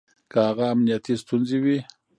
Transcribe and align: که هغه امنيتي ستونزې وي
که 0.31 0.37
هغه 0.49 0.65
امنيتي 0.73 1.13
ستونزې 1.23 1.57
وي 1.63 1.77